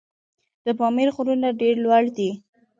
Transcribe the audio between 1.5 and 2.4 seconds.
ډېر لوړ دي.